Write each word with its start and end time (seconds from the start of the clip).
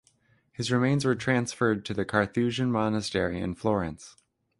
His 0.51 0.71
remains 0.71 1.05
were 1.05 1.13
transferred 1.13 1.85
to 1.85 1.93
the 1.93 2.05
Carthusian 2.05 2.71
monastery 2.71 3.39
in 3.39 3.53
Florence. 3.53 4.15